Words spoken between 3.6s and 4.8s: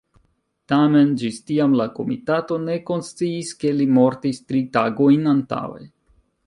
ke li mortis tri